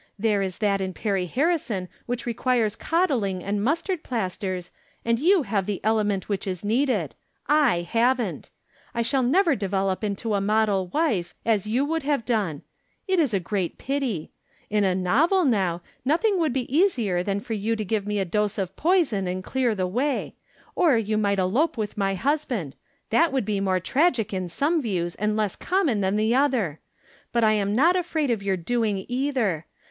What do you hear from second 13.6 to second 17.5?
pity. In a novel, now, nothing would be easier than